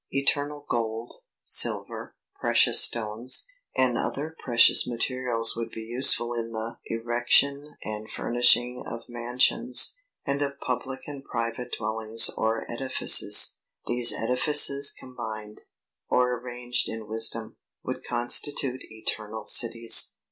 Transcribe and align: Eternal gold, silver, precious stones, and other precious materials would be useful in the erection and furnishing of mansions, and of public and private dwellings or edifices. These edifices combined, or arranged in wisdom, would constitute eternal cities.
Eternal 0.11 0.65
gold, 0.67 1.13
silver, 1.43 2.15
precious 2.39 2.81
stones, 2.81 3.45
and 3.77 3.99
other 3.99 4.35
precious 4.43 4.87
materials 4.87 5.55
would 5.55 5.69
be 5.69 5.83
useful 5.83 6.33
in 6.33 6.51
the 6.53 6.79
erection 6.85 7.75
and 7.83 8.09
furnishing 8.09 8.81
of 8.87 9.01
mansions, 9.07 9.95
and 10.25 10.41
of 10.41 10.59
public 10.59 11.01
and 11.05 11.23
private 11.23 11.75
dwellings 11.77 12.31
or 12.35 12.65
edifices. 12.67 13.59
These 13.85 14.11
edifices 14.11 14.91
combined, 14.91 15.61
or 16.09 16.35
arranged 16.35 16.89
in 16.89 17.07
wisdom, 17.07 17.57
would 17.83 18.03
constitute 18.03 18.81
eternal 18.89 19.45
cities. 19.45 20.13